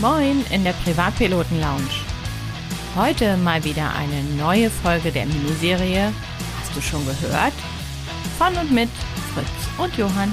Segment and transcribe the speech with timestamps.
[0.00, 1.90] Moin in der Privatpiloten-Lounge.
[2.96, 6.10] Heute mal wieder eine neue Folge der Miniserie
[6.58, 7.52] Hast du schon gehört?
[8.38, 8.88] Von und mit
[9.34, 10.32] Fritz und Johann.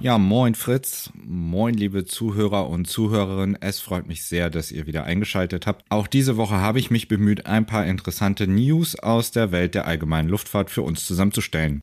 [0.00, 3.58] Ja, moin Fritz, moin liebe Zuhörer und Zuhörerinnen.
[3.60, 5.84] Es freut mich sehr, dass ihr wieder eingeschaltet habt.
[5.88, 9.86] Auch diese Woche habe ich mich bemüht, ein paar interessante News aus der Welt der
[9.86, 11.80] allgemeinen Luftfahrt für uns zusammenzustellen.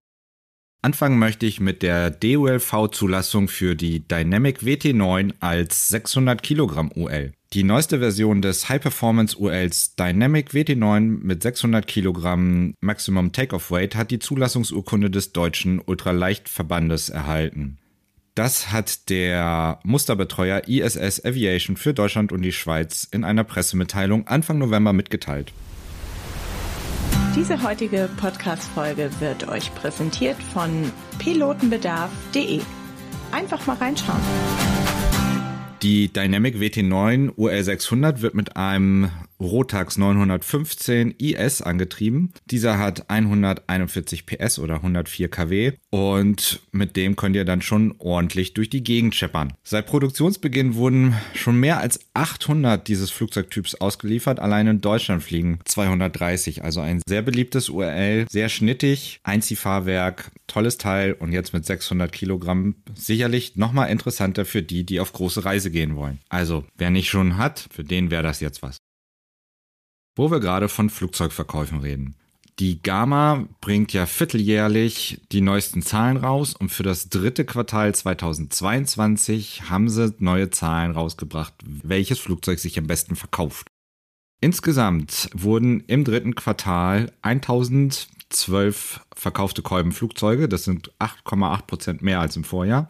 [0.86, 7.32] Anfangen möchte ich mit der DULV-Zulassung für die Dynamic WT9 als 600 Kilogramm UL.
[7.54, 14.12] Die neueste Version des High-Performance ULs Dynamic WT9 mit 600 Kilogramm Maximum Takeoff Weight hat
[14.12, 17.80] die Zulassungsurkunde des deutschen Ultraleichtverbandes erhalten.
[18.36, 24.60] Das hat der Musterbetreuer ISS Aviation für Deutschland und die Schweiz in einer Pressemitteilung Anfang
[24.60, 25.52] November mitgeteilt.
[27.36, 30.90] Diese heutige Podcast-Folge wird euch präsentiert von
[31.20, 32.62] pilotenbedarf.de.
[33.34, 34.22] Einfach mal reinschauen.
[35.82, 42.32] Die Dynamic WT9 UL600 wird mit einem Rotax 915 IS angetrieben.
[42.46, 48.54] Dieser hat 141 PS oder 104 kW und mit dem könnt ihr dann schon ordentlich
[48.54, 49.54] durch die Gegend scheppern.
[49.64, 54.40] Seit Produktionsbeginn wurden schon mehr als 800 dieses Flugzeugtyps ausgeliefert.
[54.40, 61.14] Allein in Deutschland fliegen 230, also ein sehr beliebtes URL, sehr schnittig, Einziehfahrwerk, tolles Teil
[61.14, 65.96] und jetzt mit 600 Kilogramm sicherlich nochmal interessanter für die, die auf große Reise gehen
[65.96, 66.20] wollen.
[66.30, 68.78] Also wer nicht schon hat, für den wäre das jetzt was.
[70.16, 72.16] Wo wir gerade von Flugzeugverkäufen reden.
[72.60, 79.70] Die Gamma bringt ja vierteljährlich die neuesten Zahlen raus und für das dritte Quartal 2022
[79.70, 83.68] haben sie neue Zahlen rausgebracht, welches Flugzeug sich am besten verkauft.
[84.40, 92.46] Insgesamt wurden im dritten Quartal 1012 verkaufte Kolbenflugzeuge, das sind 8,8 Prozent mehr als im
[92.46, 92.88] Vorjahr.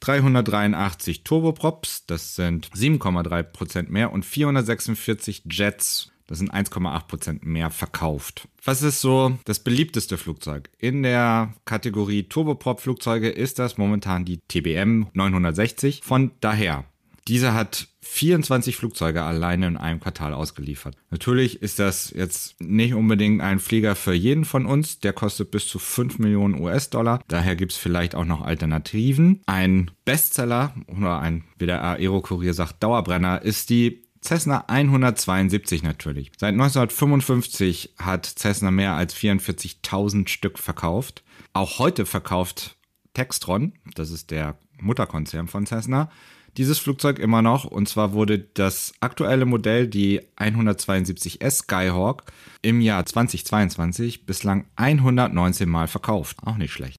[0.00, 8.46] 383 Turboprops, das sind 7,3 Prozent mehr und 446 Jets, das sind 1,8% mehr verkauft.
[8.64, 10.70] Was ist so das beliebteste Flugzeug?
[10.78, 16.84] In der Kategorie Turboprop-Flugzeuge ist das momentan die TBM 960 von daher.
[17.26, 20.96] Diese hat 24 Flugzeuge alleine in einem Quartal ausgeliefert.
[21.10, 25.00] Natürlich ist das jetzt nicht unbedingt ein Flieger für jeden von uns.
[25.00, 27.20] Der kostet bis zu 5 Millionen US-Dollar.
[27.28, 29.42] Daher gibt es vielleicht auch noch Alternativen.
[29.44, 36.32] Ein Bestseller oder ein, wie der Aero-Kurier sagt, Dauerbrenner ist die Cessna 172 natürlich.
[36.36, 41.22] Seit 1955 hat Cessna mehr als 44.000 Stück verkauft.
[41.52, 42.76] Auch heute verkauft
[43.14, 46.10] Textron, das ist der Mutterkonzern von Cessna,
[46.56, 47.64] dieses Flugzeug immer noch.
[47.64, 52.24] Und zwar wurde das aktuelle Modell, die 172S Skyhawk,
[52.62, 56.38] im Jahr 2022 bislang 119 Mal verkauft.
[56.44, 56.96] Auch nicht schlecht.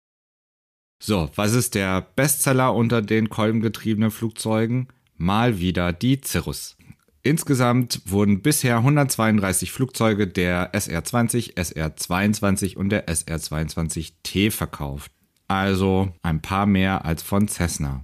[1.02, 4.88] So, was ist der Bestseller unter den kolbengetriebenen Flugzeugen?
[5.16, 6.78] Mal wieder die Cirrus.
[7.22, 15.12] Insgesamt wurden bisher 132 Flugzeuge der SR-20, SR-22 und der SR-22T verkauft.
[15.48, 18.04] Also ein paar mehr als von Cessna.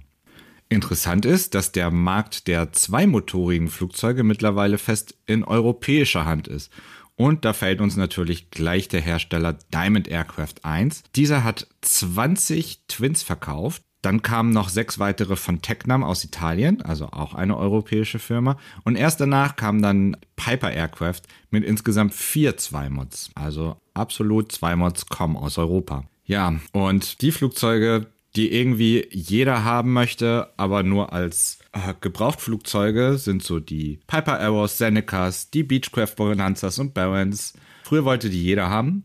[0.68, 6.72] Interessant ist, dass der Markt der zweimotorigen Flugzeuge mittlerweile fest in europäischer Hand ist.
[7.14, 11.04] Und da fällt uns natürlich gleich der Hersteller Diamond Aircraft 1.
[11.14, 17.06] Dieser hat 20 Twins verkauft dann kamen noch sechs weitere von Tecnam aus Italien, also
[17.06, 18.56] auch eine europäische Firma.
[18.84, 23.32] Und erst danach kam dann Piper Aircraft mit insgesamt vier Zweimods.
[23.34, 26.04] Also absolut Zweimods kommen aus Europa.
[26.24, 28.06] Ja, und die Flugzeuge,
[28.36, 34.78] die irgendwie jeder haben möchte, aber nur als äh, Gebrauchtflugzeuge, sind so die Piper Arrows,
[34.78, 37.54] Senecas, die Beechcraft Bonanzas und Barons.
[37.82, 39.02] Früher wollte die jeder haben.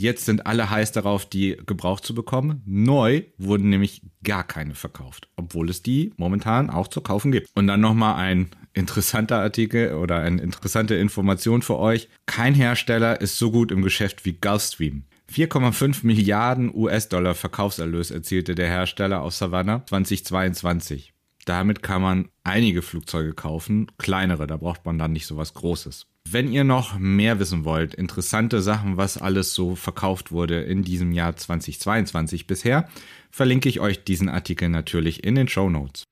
[0.00, 2.62] Jetzt sind alle heiß darauf, die gebraucht zu bekommen.
[2.64, 7.50] Neu wurden nämlich gar keine verkauft, obwohl es die momentan auch zu kaufen gibt.
[7.54, 12.08] Und dann nochmal ein interessanter Artikel oder eine interessante Information für euch.
[12.24, 15.04] Kein Hersteller ist so gut im Geschäft wie Gulfstream.
[15.30, 21.12] 4,5 Milliarden US-Dollar Verkaufserlös erzielte der Hersteller aus Savannah 2022.
[21.44, 26.06] Damit kann man einige Flugzeuge kaufen, kleinere, da braucht man dann nicht so was Großes.
[26.32, 31.10] Wenn ihr noch mehr wissen wollt, interessante Sachen, was alles so verkauft wurde in diesem
[31.10, 32.88] Jahr 2022 bisher,
[33.32, 36.04] verlinke ich euch diesen Artikel natürlich in den Show Notes.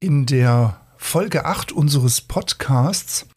[0.00, 3.28] In der Folge 8 unseres Podcasts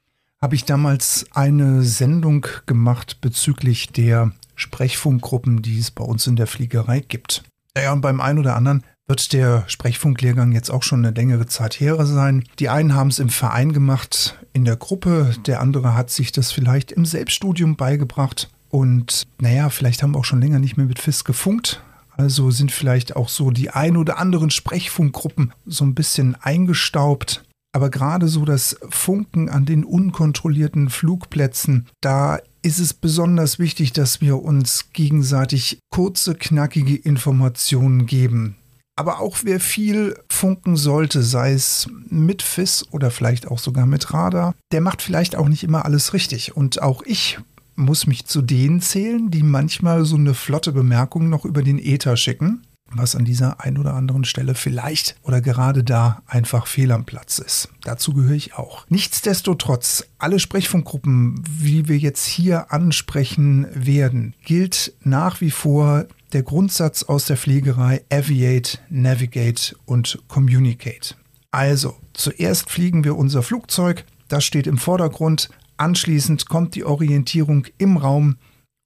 [0.41, 6.47] habe ich damals eine Sendung gemacht bezüglich der Sprechfunkgruppen, die es bei uns in der
[6.47, 7.43] Fliegerei gibt.
[7.77, 11.79] Ja, und beim einen oder anderen wird der Sprechfunklehrgang jetzt auch schon eine längere Zeit
[11.79, 12.43] her sein.
[12.59, 16.51] Die einen haben es im Verein gemacht, in der Gruppe, der andere hat sich das
[16.51, 18.49] vielleicht im Selbststudium beigebracht.
[18.69, 21.83] Und naja, vielleicht haben wir auch schon länger nicht mehr mit FIS gefunkt.
[22.17, 27.43] Also sind vielleicht auch so die ein oder anderen Sprechfunkgruppen so ein bisschen eingestaubt.
[27.73, 34.21] Aber gerade so das Funken an den unkontrollierten Flugplätzen, da ist es besonders wichtig, dass
[34.21, 38.55] wir uns gegenseitig kurze, knackige Informationen geben.
[38.95, 44.13] Aber auch wer viel funken sollte, sei es mit FIS oder vielleicht auch sogar mit
[44.13, 46.55] Radar, der macht vielleicht auch nicht immer alles richtig.
[46.55, 47.39] Und auch ich
[47.75, 52.15] muss mich zu denen zählen, die manchmal so eine flotte Bemerkung noch über den Äther
[52.15, 57.03] schicken, was an dieser ein oder anderen Stelle vielleicht oder gerade da einfach fehl am
[57.05, 57.69] Platz ist.
[57.83, 58.85] Dazu gehöre ich auch.
[58.87, 67.03] Nichtsdestotrotz, alle Sprechfunkgruppen, wie wir jetzt hier ansprechen werden, gilt nach wie vor der Grundsatz
[67.03, 71.15] aus der Fliegerei Aviate, Navigate und Communicate.
[71.49, 77.95] Also, zuerst fliegen wir unser Flugzeug, das steht im Vordergrund, anschließend kommt die Orientierung im
[77.95, 78.35] Raum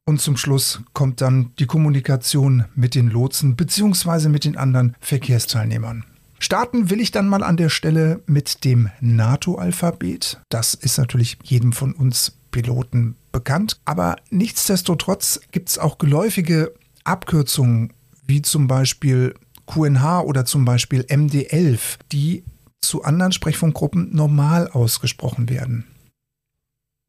[0.06, 4.30] und zum Schluss kommt dann die Kommunikation mit den Lotsen bzw.
[4.30, 6.06] mit den anderen Verkehrsteilnehmern.
[6.38, 10.40] Starten will ich dann mal an der Stelle mit dem NATO-Alphabet.
[10.50, 16.74] Das ist natürlich jedem von uns Piloten bekannt, aber nichtsdestotrotz gibt es auch geläufige
[17.10, 17.94] Abkürzungen
[18.26, 19.34] wie zum Beispiel
[19.66, 22.44] QNH oder zum Beispiel MD11, die
[22.82, 25.86] zu anderen Sprechfunkgruppen normal ausgesprochen werden.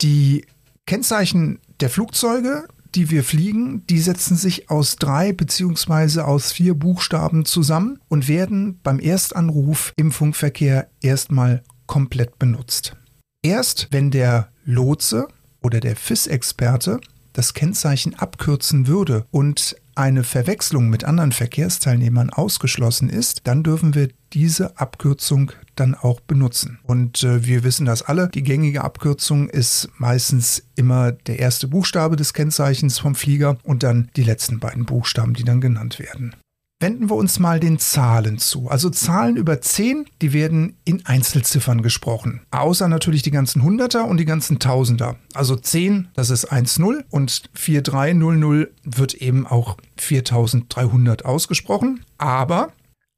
[0.03, 0.47] Die
[0.87, 7.45] Kennzeichen der Flugzeuge, die wir fliegen, die setzen sich aus drei beziehungsweise aus vier Buchstaben
[7.45, 12.97] zusammen und werden beim Erstanruf im Funkverkehr erstmal komplett benutzt.
[13.43, 15.29] Erst wenn der Lotse
[15.63, 17.01] oder der FIS-Experte
[17.33, 24.09] das Kennzeichen abkürzen würde und eine Verwechslung mit anderen Verkehrsteilnehmern ausgeschlossen ist, dann dürfen wir
[24.33, 26.79] diese Abkürzung dann auch benutzen.
[26.85, 32.17] Und äh, wir wissen das alle, die gängige Abkürzung ist meistens immer der erste Buchstabe
[32.17, 36.35] des Kennzeichens vom Flieger und dann die letzten beiden Buchstaben, die dann genannt werden.
[36.83, 38.71] Wenden wir uns mal den Zahlen zu.
[38.71, 42.41] Also Zahlen über 10, die werden in Einzelziffern gesprochen.
[42.51, 45.17] Außer natürlich die ganzen Hunderter und die ganzen Tausender.
[45.35, 52.03] Also 10, das ist 1-0 und 4300 wird eben auch 4300 ausgesprochen.
[52.17, 52.73] Aber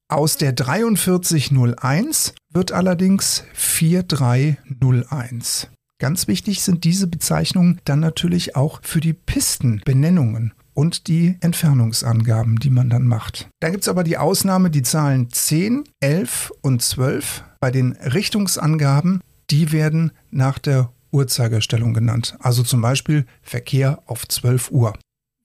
[0.09, 5.69] aus der 4301 wird allerdings 4301.
[6.01, 12.71] Ganz wichtig sind diese Bezeichnungen dann natürlich auch für die Pistenbenennungen und die Entfernungsangaben, die
[12.71, 13.49] man dann macht.
[13.61, 19.21] Dann gibt es aber die Ausnahme, die Zahlen 10, 11 und 12 bei den Richtungsangaben,
[19.51, 22.37] die werden nach der Uhrzeigerstellung genannt.
[22.41, 24.95] Also zum Beispiel Verkehr auf 12 Uhr.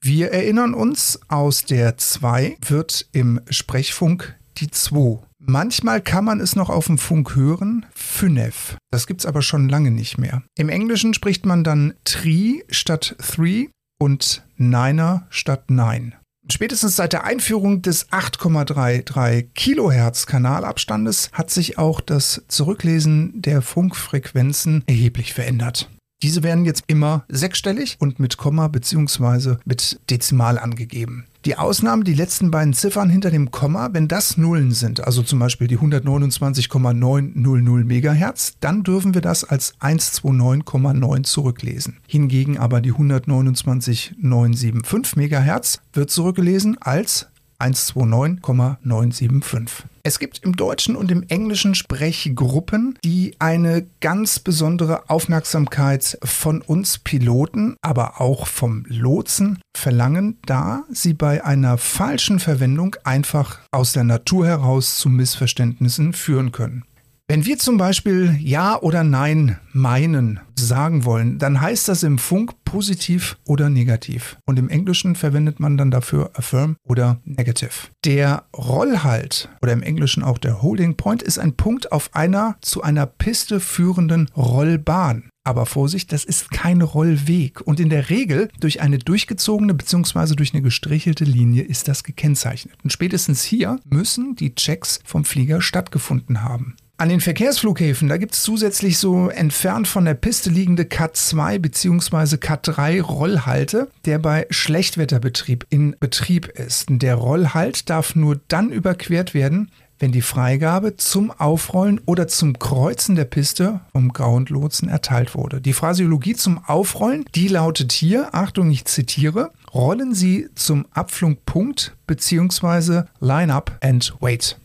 [0.01, 5.19] Wir erinnern uns, aus der 2 wird im Sprechfunk die 2.
[5.39, 8.75] Manchmal kann man es noch auf dem Funk hören, FNEF.
[8.91, 10.43] Das gibt es aber schon lange nicht mehr.
[10.57, 13.67] Im Englischen spricht man dann Tri statt Three
[13.99, 16.13] und Niner statt Nine.
[16.49, 24.83] Spätestens seit der Einführung des 8,33 Kilohertz Kanalabstandes hat sich auch das Zurücklesen der Funkfrequenzen
[24.87, 25.89] erheblich verändert.
[26.23, 29.57] Diese werden jetzt immer sechsstellig und mit Komma bzw.
[29.65, 31.25] mit Dezimal angegeben.
[31.45, 35.37] Die Ausnahme, die letzten beiden Ziffern hinter dem Komma, wenn das Nullen sind, also zum
[35.37, 41.97] Beispiel die 129,900 MHz, dann dürfen wir das als 129,9 zurücklesen.
[42.07, 47.27] Hingegen aber die 129,975 MHz wird zurückgelesen als
[47.59, 49.85] 129,975.
[50.03, 56.97] Es gibt im Deutschen und im Englischen Sprechgruppen, die eine ganz besondere Aufmerksamkeit von uns
[56.97, 64.05] Piloten, aber auch vom Lotsen verlangen, da sie bei einer falschen Verwendung einfach aus der
[64.05, 66.85] Natur heraus zu Missverständnissen führen können.
[67.29, 72.53] Wenn wir zum Beispiel Ja oder Nein meinen, sagen wollen, dann heißt das im Funk
[72.63, 74.37] positiv oder negativ.
[74.45, 77.89] Und im Englischen verwendet man dann dafür affirm oder negative.
[78.05, 82.81] Der Rollhalt oder im Englischen auch der Holding Point ist ein Punkt auf einer zu
[82.81, 85.29] einer Piste führenden Rollbahn.
[85.43, 87.59] Aber Vorsicht, das ist kein Rollweg.
[87.59, 90.35] Und in der Regel durch eine durchgezogene bzw.
[90.35, 92.75] durch eine gestrichelte Linie ist das gekennzeichnet.
[92.83, 96.77] Und spätestens hier müssen die Checks vom Flieger stattgefunden haben.
[96.99, 102.37] An den Verkehrsflughäfen, da gibt es zusätzlich so entfernt von der Piste liegende Cat2 bzw.
[102.37, 106.87] Cat3 Rollhalte, der bei Schlechtwetterbetrieb in Betrieb ist.
[106.89, 113.15] Der Rollhalt darf nur dann überquert werden, wenn die Freigabe zum Aufrollen oder zum Kreuzen
[113.15, 115.61] der Piste vom Groundlotsen erteilt wurde.
[115.61, 123.03] Die Phrasiologie zum Aufrollen, die lautet hier, Achtung, ich zitiere, rollen Sie zum Abflugpunkt bzw.
[123.19, 124.57] Line up and wait.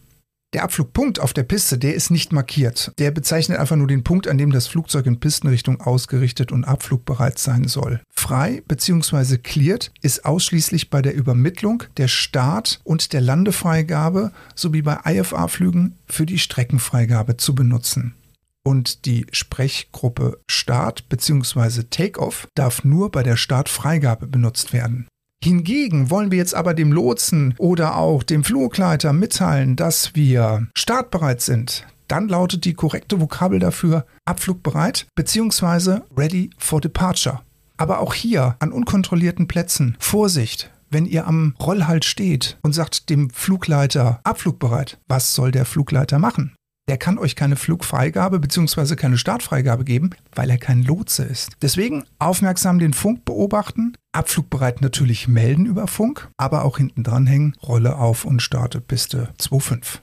[0.53, 2.93] Der Abflugpunkt auf der Piste, der ist nicht markiert.
[2.99, 7.39] Der bezeichnet einfach nur den Punkt, an dem das Flugzeug in Pistenrichtung ausgerichtet und abflugbereit
[7.39, 8.03] sein soll.
[8.11, 9.39] Frei bzw.
[9.39, 16.27] cleared ist ausschließlich bei der Übermittlung, der Start und der Landefreigabe sowie bei IFA-Flügen für
[16.27, 18.15] die Streckenfreigabe zu benutzen.
[18.63, 21.85] Und die Sprechgruppe Start bzw.
[21.91, 25.09] Takeoff darf nur bei der Startfreigabe benutzt werden.
[25.45, 31.41] Hingegen wollen wir jetzt aber dem Lotsen oder auch dem Flugleiter mitteilen, dass wir startbereit
[31.41, 31.85] sind.
[32.07, 36.01] Dann lautet die korrekte Vokabel dafür abflugbereit bzw.
[36.17, 37.41] ready for departure.
[37.77, 43.31] Aber auch hier an unkontrollierten Plätzen Vorsicht, wenn ihr am Rollhalt steht und sagt dem
[43.31, 46.55] Flugleiter abflugbereit, was soll der Flugleiter machen?
[46.93, 48.97] Der kann euch keine Flugfreigabe bzw.
[48.97, 51.53] keine Startfreigabe geben, weil er kein Lotse ist.
[51.63, 57.97] Deswegen aufmerksam den Funk beobachten, abflugbereit natürlich melden über Funk, aber auch hinten dranhängen, Rolle
[57.97, 60.01] auf und starte Piste 2.5.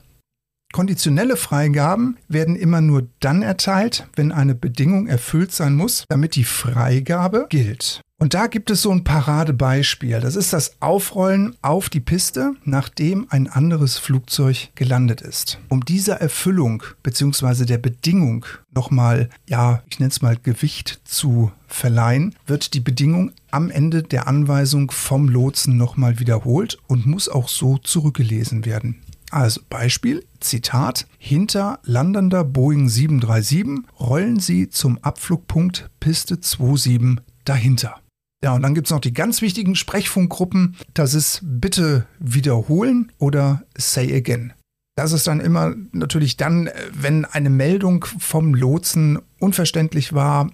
[0.72, 6.42] Konditionelle Freigaben werden immer nur dann erteilt, wenn eine Bedingung erfüllt sein muss, damit die
[6.42, 8.00] Freigabe gilt.
[8.22, 10.20] Und da gibt es so ein Paradebeispiel.
[10.20, 15.58] Das ist das Aufrollen auf die Piste, nachdem ein anderes Flugzeug gelandet ist.
[15.70, 17.64] Um dieser Erfüllung bzw.
[17.64, 23.70] der Bedingung nochmal, ja, ich nenne es mal Gewicht zu verleihen, wird die Bedingung am
[23.70, 29.00] Ende der Anweisung vom Lotsen nochmal wiederholt und muss auch so zurückgelesen werden.
[29.30, 38.00] Also Beispiel, Zitat, hinter landender Boeing 737 rollen Sie zum Abflugpunkt Piste 27 dahinter.
[38.42, 40.76] Ja, und dann gibt es noch die ganz wichtigen Sprechfunkgruppen.
[40.94, 44.54] Das ist bitte wiederholen oder say again.
[44.96, 50.50] Das ist dann immer natürlich dann, wenn eine Meldung vom Lotsen unverständlich war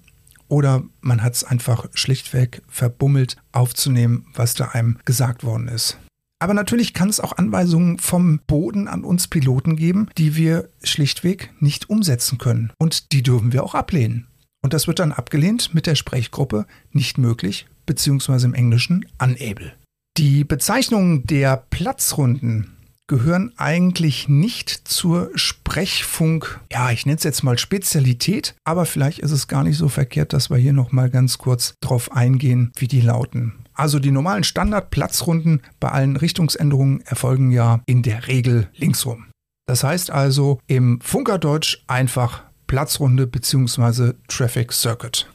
[0.49, 5.99] oder man hat es einfach schlichtweg verbummelt aufzunehmen, was da einem gesagt worden ist.
[6.39, 11.53] Aber natürlich kann es auch Anweisungen vom Boden an uns Piloten geben, die wir schlichtweg
[11.61, 12.73] nicht umsetzen können.
[12.79, 14.27] Und die dürfen wir auch ablehnen.
[14.63, 19.73] Und das wird dann abgelehnt mit der Sprechgruppe nicht möglich beziehungsweise im Englischen unable.
[20.19, 22.77] Die Bezeichnungen der Platzrunden
[23.07, 29.31] gehören eigentlich nicht zur Sprechfunk, ja, ich nenne es jetzt mal Spezialität, aber vielleicht ist
[29.31, 32.89] es gar nicht so verkehrt, dass wir hier noch mal ganz kurz drauf eingehen, wie
[32.89, 33.53] die lauten.
[33.75, 39.27] Also die normalen Standardplatzrunden bei allen Richtungsänderungen erfolgen ja in der Regel linksrum.
[39.67, 44.15] Das heißt also im Funkerdeutsch einfach Platzrunde bzw.
[44.29, 45.29] Traffic Circuit.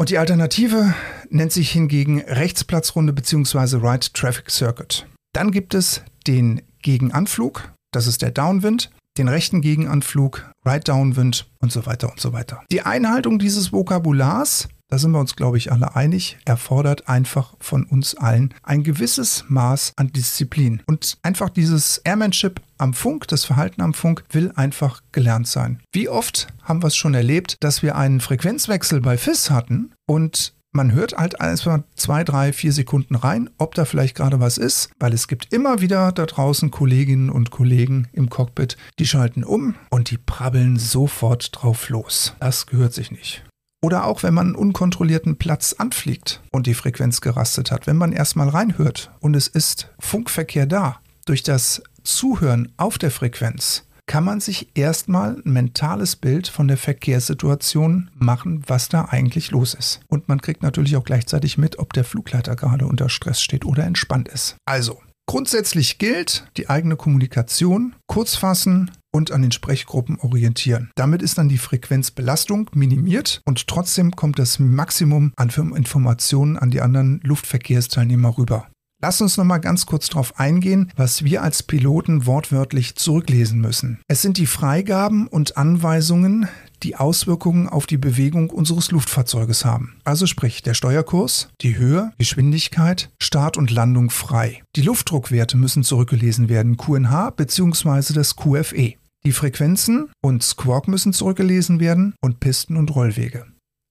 [0.00, 0.94] Und die Alternative
[1.28, 3.78] nennt sich hingegen Rechtsplatzrunde bzw.
[3.78, 5.06] Right Traffic Circuit.
[5.32, 11.72] Dann gibt es den Gegenanflug, das ist der Downwind, den rechten Gegenanflug, Right Downwind und
[11.72, 12.62] so weiter und so weiter.
[12.70, 17.84] Die Einhaltung dieses Vokabulars da sind wir uns, glaube ich, alle einig, erfordert einfach von
[17.84, 20.82] uns allen ein gewisses Maß an Disziplin.
[20.86, 25.80] Und einfach dieses Airmanship am Funk, das Verhalten am Funk, will einfach gelernt sein.
[25.92, 30.54] Wie oft haben wir es schon erlebt, dass wir einen Frequenzwechsel bei FIS hatten und
[30.70, 34.90] man hört halt erstmal zwei, drei, vier Sekunden rein, ob da vielleicht gerade was ist,
[34.98, 39.74] weil es gibt immer wieder da draußen Kolleginnen und Kollegen im Cockpit, die schalten um
[39.90, 42.34] und die prabbeln sofort drauf los.
[42.40, 43.44] Das gehört sich nicht.
[43.80, 48.12] Oder auch wenn man einen unkontrollierten Platz anfliegt und die Frequenz gerastet hat, wenn man
[48.12, 54.40] erstmal reinhört und es ist Funkverkehr da, durch das Zuhören auf der Frequenz kann man
[54.40, 60.00] sich erstmal ein mentales Bild von der Verkehrssituation machen, was da eigentlich los ist.
[60.08, 63.84] Und man kriegt natürlich auch gleichzeitig mit, ob der Flugleiter gerade unter Stress steht oder
[63.84, 64.56] entspannt ist.
[64.64, 70.90] Also, grundsätzlich gilt die eigene Kommunikation, kurz fassen, und an den Sprechgruppen orientieren.
[70.94, 76.82] Damit ist dann die Frequenzbelastung minimiert und trotzdem kommt das Maximum an Informationen an die
[76.82, 78.68] anderen Luftverkehrsteilnehmer rüber.
[79.00, 84.00] Lass uns nochmal ganz kurz darauf eingehen, was wir als Piloten wortwörtlich zurücklesen müssen.
[84.08, 86.48] Es sind die Freigaben und Anweisungen,
[86.82, 90.00] die Auswirkungen auf die Bewegung unseres Luftfahrzeuges haben.
[90.02, 94.62] Also sprich der Steuerkurs, die Höhe, Geschwindigkeit, Start und Landung frei.
[94.74, 98.14] Die Luftdruckwerte müssen zurückgelesen werden, QNH bzw.
[98.14, 98.94] das QFE.
[99.24, 103.46] Die Frequenzen und Squawk müssen zurückgelesen werden und Pisten und Rollwege.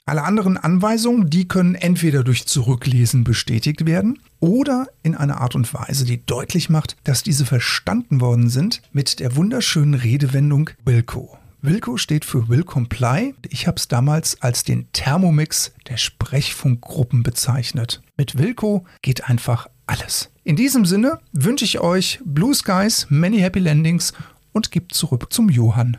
[0.07, 5.73] Alle anderen Anweisungen, die können entweder durch Zurücklesen bestätigt werden oder in einer Art und
[5.73, 11.37] Weise, die deutlich macht, dass diese verstanden worden sind mit der wunderschönen Redewendung Wilco.
[11.61, 13.35] Wilco steht für Will Comply.
[13.49, 18.01] Ich habe es damals als den Thermomix der Sprechfunkgruppen bezeichnet.
[18.15, 20.29] Mit Wilco geht einfach alles.
[20.45, 24.13] In diesem Sinne wünsche ich euch Blue Skies, many happy landings
[24.53, 25.97] und gebe zurück zum Johann.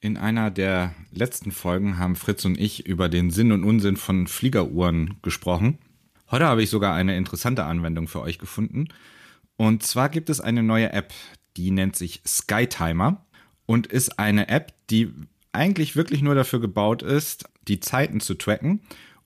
[0.00, 4.26] In einer der letzten Folgen haben Fritz und ich über den Sinn und Unsinn von
[4.26, 5.78] Fliegeruhren gesprochen.
[6.30, 8.88] Heute habe ich sogar eine interessante Anwendung für euch gefunden.
[9.56, 11.14] Und zwar gibt es eine neue App,
[11.56, 13.24] die nennt sich Skytimer
[13.64, 15.12] und ist eine App, die
[15.52, 18.82] eigentlich wirklich nur dafür gebaut ist, die Zeiten zu tracken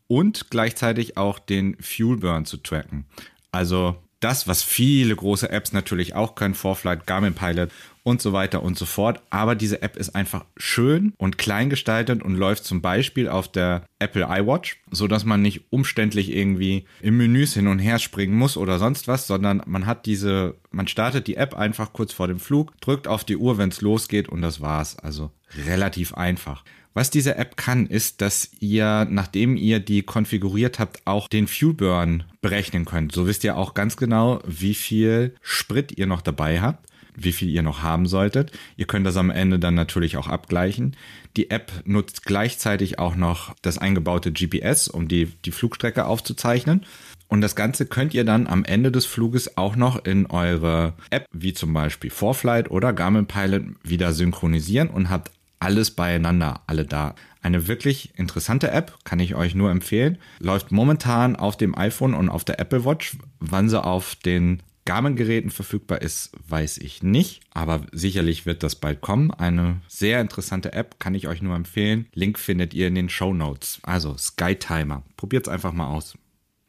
[0.07, 3.07] und gleichzeitig auch den Fuel Burn zu tracken.
[3.51, 7.71] Also das, was viele große Apps natürlich auch können, Forflight, Garmin Pilot
[8.03, 9.23] und so weiter und so fort.
[9.31, 13.85] Aber diese App ist einfach schön und klein gestaltet und läuft zum Beispiel auf der
[13.99, 18.57] Apple iWatch, so dass man nicht umständlich irgendwie im Menüs hin und her springen muss
[18.57, 22.41] oder sonst was, sondern man hat diese, man startet die App einfach kurz vor dem
[22.41, 24.99] Flug, drückt auf die Uhr, wenn es losgeht und das war's.
[24.99, 25.31] Also
[25.67, 26.65] relativ einfach.
[26.93, 31.75] Was diese App kann, ist, dass ihr, nachdem ihr die konfiguriert habt, auch den Fuel
[31.75, 33.13] Burn berechnen könnt.
[33.13, 36.90] So wisst ihr auch ganz genau, wie viel Sprit ihr noch dabei habt
[37.23, 38.53] wie viel ihr noch haben solltet.
[38.77, 40.97] Ihr könnt das am Ende dann natürlich auch abgleichen.
[41.37, 46.85] Die App nutzt gleichzeitig auch noch das eingebaute GPS, um die, die Flugstrecke aufzuzeichnen.
[47.29, 51.27] Und das Ganze könnt ihr dann am Ende des Fluges auch noch in eure App,
[51.33, 57.15] wie zum Beispiel Forflight oder Garmin Pilot, wieder synchronisieren und habt alles beieinander, alle da.
[57.43, 60.19] Eine wirklich interessante App, kann ich euch nur empfehlen.
[60.41, 63.17] Läuft momentan auf dem iPhone und auf der Apple Watch.
[63.39, 69.01] Wann sie auf den Garmin-Geräten verfügbar ist, weiß ich nicht, aber sicherlich wird das bald
[69.01, 69.31] kommen.
[69.31, 72.07] Eine sehr interessante App, kann ich euch nur empfehlen.
[72.15, 73.79] Link findet ihr in den Show Notes.
[73.83, 75.03] Also Skytimer.
[75.17, 76.17] Probiert es einfach mal aus.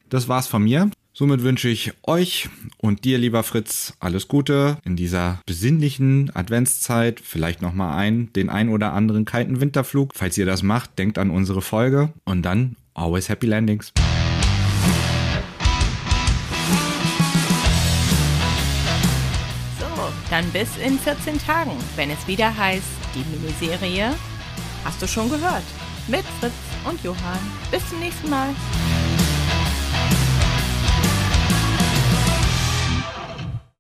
[0.10, 0.92] Das war's von mir.
[1.14, 7.20] Somit wünsche ich euch und dir, lieber Fritz, alles Gute in dieser besinnlichen Adventszeit.
[7.20, 10.12] Vielleicht nochmal ein, den ein oder anderen kalten Winterflug.
[10.14, 13.92] Falls ihr das macht, denkt an unsere Folge und dann always happy landings.
[20.42, 24.16] Dann bis in 14 Tagen, wenn es wieder heißt, die Miniserie
[24.84, 25.64] Hast du schon gehört?
[26.08, 26.54] Mit Fritz
[26.86, 27.40] und Johann.
[27.70, 28.50] Bis zum nächsten Mal.